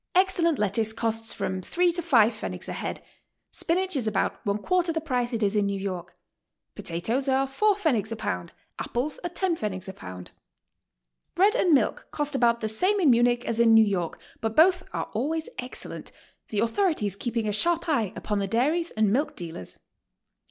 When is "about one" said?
4.07-4.57